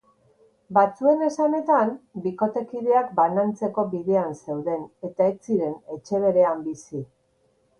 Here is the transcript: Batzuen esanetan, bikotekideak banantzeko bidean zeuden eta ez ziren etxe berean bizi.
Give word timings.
Batzuen 0.75 1.19
esanetan, 1.25 1.91
bikotekideak 2.23 3.11
banantzeko 3.19 3.85
bidean 3.93 4.33
zeuden 4.47 4.89
eta 5.11 5.29
ez 5.33 5.37
ziren 5.51 5.77
etxe 5.99 6.23
berean 6.25 6.67
bizi. 6.71 7.05